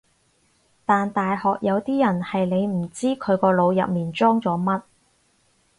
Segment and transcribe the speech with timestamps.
[0.83, 4.81] 但大學有啲人係你唔知佢個腦入面裝咗乜